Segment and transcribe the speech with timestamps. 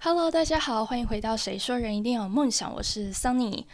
[0.00, 3.64] Hello，大家好，欢迎回到《谁说人一定要有梦想》，我是 Sunny。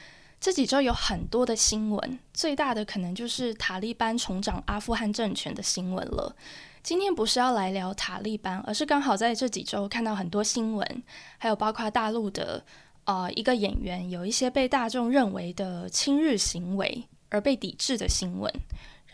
[0.41, 6.35] 这几周有很多的新闻，最大的可能就是塔利班重掌阿富汗政权的新闻了。
[6.83, 11.03] 今天不是要来聊塔利班，而是刚好在这几周看到很多新闻，
[11.37, 12.65] 还有包括大陆的
[13.05, 18.51] 呃一个演员有一些被大众认为的亲日行为而被抵制的新闻。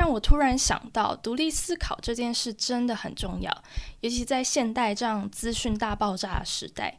[0.00, 3.54] 让我突然想到，独立思考这件事真的很重要，
[4.00, 6.98] 尤其在现代这样资讯大爆炸的时代，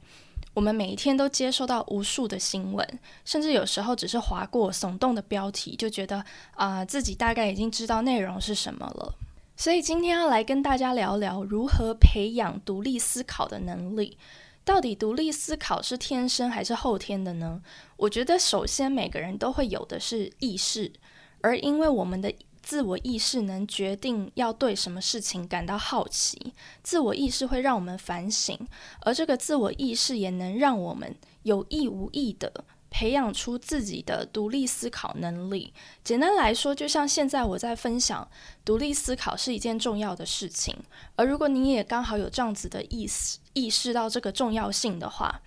[0.53, 2.87] 我们每一天都接收到无数的新闻，
[3.25, 6.23] 甚至有时候只是划过耸动的标题，就觉得
[6.53, 9.15] 啊自己大概已经知道内容是什么了。
[9.57, 14.15] 所以今天要来跟大家聊聊如何培养独立思考的能力。
[14.63, 17.59] 到底独立思考是天生还是后天的呢？
[17.97, 20.93] 我觉得首先每个人都会有的是意识，
[21.41, 22.31] 而因为我们的
[22.71, 28.57] 自我意识能决定要对什么事情感到好奇，自我意识会让我们反省，
[29.01, 35.73] 而这个自我意识也能让我们有意无意的培养出自己的独立思考能力。
[36.01, 38.25] 简单来说，就像现在我在分享，
[38.63, 40.73] 独立思考是一件重要的事情，
[41.17, 45.41] 而如果你也刚好有这样子的意识，意识到这个重要性的话。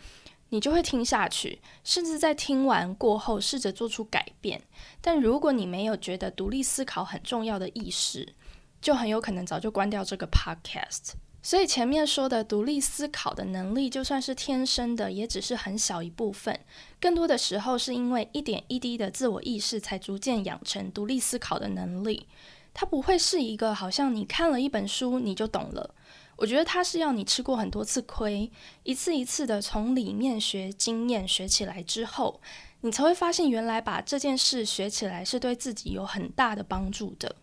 [0.50, 4.62] 你就会听下去，甚至在听完过后试着做出改变。
[5.00, 8.34] 但如果你没有觉得独立思考很重要的意识，
[8.80, 11.14] 就很有可能早就关掉这个 podcast。
[11.42, 16.58] 所以前面说的独立思考的能力，就算是天生的，也只是很小一部分。
[16.98, 22.26] 更多的时候是因为一点一滴的自我意识，才逐渐养成独立思考的能力。
[22.72, 25.94] 它不会是一个好像你看了一本书你就懂了。
[26.36, 28.50] 我觉得他是要你吃过很多次亏，
[28.82, 32.40] 一次一次的从里面学经验学起来之后，
[32.80, 37.36] 你才会发现原来把这件事学起来是对自己有很大的帮助的。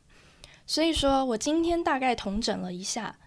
[0.67, 3.17] 所以说我今天大概统整了一下，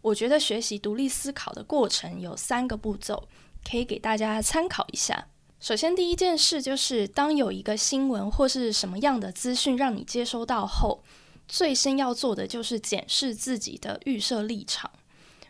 [0.00, 3.28] 我觉得学习独立思考的过程有三个步骤，
[3.68, 5.28] 可以给大家参考一下。
[5.60, 11.04] 首先第一件事就是，当有一个新闻或是什么样的资讯让你接收到后，
[11.46, 14.90] 最先要做的就是检视自己的预设立场。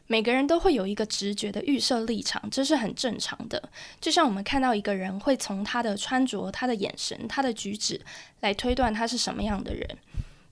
[0.06, 3.70] 每个人都会有一个直觉的预设立场，这是很正常的。
[4.00, 8.00] 就像我们看到一个人，会从他的穿着、他的眼神、他的举止
[8.40, 9.98] 来推断他是什么样的人。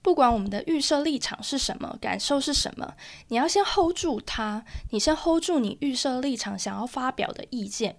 [0.01, 2.95] 不管我们的预设立场是什么，感受是什么，
[3.27, 4.65] 你要先 hold 住他。
[4.89, 7.97] 你先 hold 住你预设立场想要发表的意见。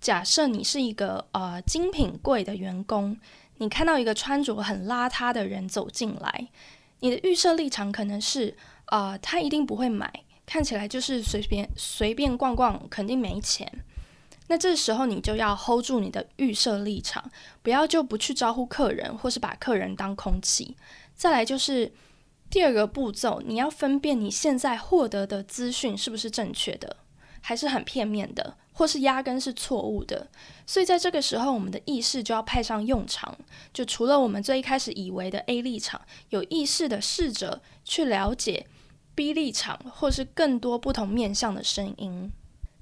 [0.00, 3.18] 假设你是一个呃精品柜的员工，
[3.58, 6.48] 你看到一个穿着很邋遢的人走进来，
[7.00, 8.56] 你的预设立场可能是
[8.86, 10.23] 啊，他一定不会买。
[10.46, 13.70] 看起来就是随便随便逛逛，肯定没钱。
[14.46, 17.30] 那这时候你就要 hold 住你的预设立场，
[17.62, 20.76] 不要就不去招呼客人，或是把客人当空气。
[21.14, 21.90] 再来就是
[22.50, 26.98] 第二个步骤，你要分辨你现在获得的资讯是不是正确的，
[27.40, 30.28] 还是很片面的，或是压根是错误的。
[30.66, 33.34] 所以在这个时候，我们的意识就要派上用场。
[33.72, 38.66] 就除了我们最一开始以为的 A 立场，有意识的试着去了解。
[39.14, 42.30] B 立场，或是更多不同面向的声音。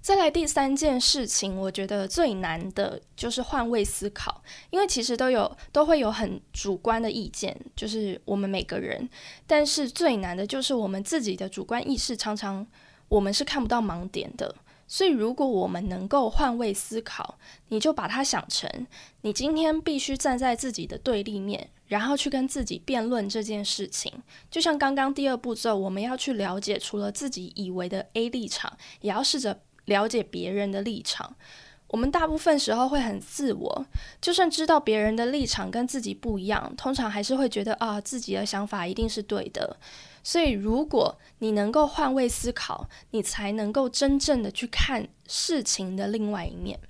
[0.01, 9.09] 再来第三件事情，我觉得最难的就是换位思考，因为其实都有都会有很主观的意见，就是我们每个人。
[9.47, 12.67] 但是最难的就是我们自己的主观意识，常常
[13.09, 14.53] 我们是看不到盲点的。
[14.93, 17.39] 所以，如果我们能够换位思考，
[17.69, 18.87] 你就把它想成，
[19.23, 24.13] 你今天必须站在自己的对立面，然后去跟自己辩论这件事情。
[24.51, 31.37] 就像刚刚第二步骤，我们要去了解除了自己以为的 A 立场，也要试着了解别人的立场。
[31.93, 33.87] 我们大部分时候会很自我，
[34.19, 39.77] 就算知道别人的立场跟自己不一样，通常还是会觉得啊，自己的想法一定是对的。
[40.25, 46.81] 所以，如果你能够换位思考，你才能够真正的去看事情的另外一面。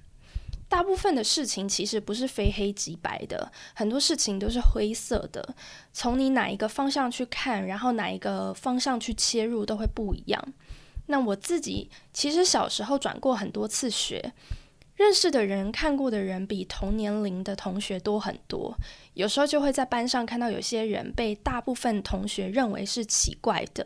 [0.69, 5.57] 大部分的事情其实不是非黑即白的，很多事情都是灰色的。
[5.93, 10.55] 从你哪一个方向去看，然后哪一个方向去切入，都会不一样。
[11.07, 14.33] 那我自己其实小时候转过很多次学。
[15.03, 18.73] 认识的人、看过的人比同年龄的同学多很多，
[19.15, 23.85] 有时候就会在班上看到有些人被大部分同学认为是奇怪的，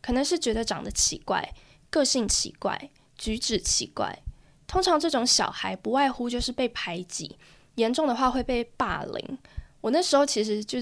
[0.00, 1.52] 可能是觉得长得奇怪、
[1.90, 4.18] 个性奇怪、举止奇怪。
[4.66, 7.36] 通常这种小孩不外乎就是被排挤，
[7.74, 9.38] 严重的话会被霸凌。
[9.82, 10.78] 我那时候其实就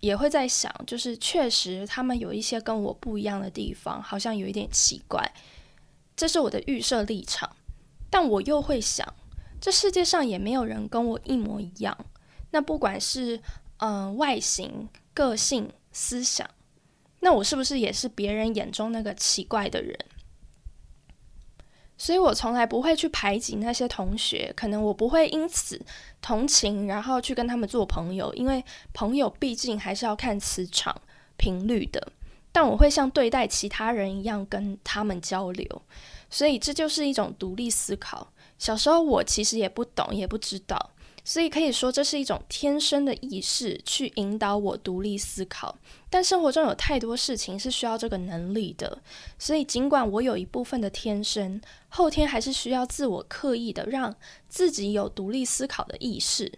[0.00, 5.32] 也会在想，就是确实他们有一些跟我不一样的地方，好像有一点奇怪。
[6.14, 7.56] 这是我的预设立场，
[8.10, 9.14] 但我又会想。
[9.62, 11.96] 这世界上也没有人跟我一模一样。
[12.50, 13.40] 那不管是
[13.76, 16.50] 嗯外形、个性、思想，
[17.20, 19.96] 那我是不是也是别人眼中那个奇怪的人？
[21.96, 25.80] 所以我从来不会去排挤那些同学，可能我不会因此
[26.20, 31.00] 同情，然后去跟他们做朋友，因为朋友毕竟还是要看磁场
[31.36, 32.12] 频率的。
[32.50, 35.82] 但我会像对待其他人一样跟他们交流，
[36.28, 38.32] 所以这就是一种独立思考。
[38.62, 40.90] 小时候我其实也不懂，也不知道。
[41.24, 45.76] 所以可以说，这是一种天生的意识去引导我独立思考。
[46.08, 49.02] 但生活中有太多事情是需要这个能力的，
[49.36, 54.14] 所以尽管我有一部分的天生，后天还是需要自我刻意的让
[54.48, 56.52] 自己有独立思考的意识，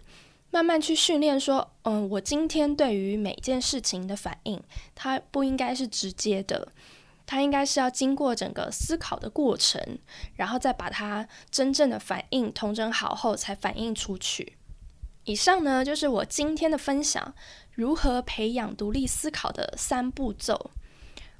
[0.51, 1.39] 慢慢去训练。
[1.39, 4.61] 说，嗯，我今天对于每件事情的反应，
[4.93, 6.67] 它不应该是直接的，
[7.25, 9.81] 它应该是要经过整个思考的过程，
[10.35, 14.57] 然后再把它真正的反应统整好后，才反映出去。
[15.23, 17.33] 以上呢，就是我今天的分享，
[17.73, 20.71] 如何培养独立思考的三步骤。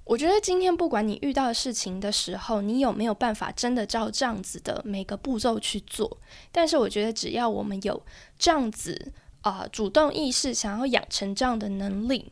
[0.06, 6.20] 我觉得今天不管你遇到的事情的时候，你有没有办法真的照这样子的每个步骤去做，
[6.52, 8.04] 但是我觉得只要我们有
[8.38, 12.32] 这样子啊主动意识，想要养成这样的能力，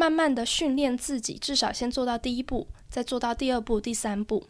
[0.00, 4.46] 慢慢的训练自己，至少先做到第一步，再做到第二步、第三步。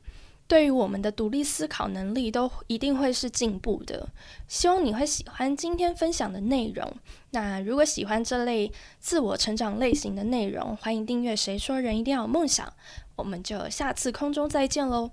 [0.46, 4.08] 对于我们的独立思考能力，都一定会是进步的。
[4.46, 6.88] 希望你会喜欢今天分享的内容。
[7.30, 8.70] 那如果喜欢这类
[9.00, 11.34] 自我成长类型的内容，欢迎订阅。
[11.34, 12.72] 谁说人一定要有梦想？
[13.16, 15.10] 我们就下次空中再见喽，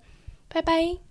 [0.47, 1.06] 拜拜。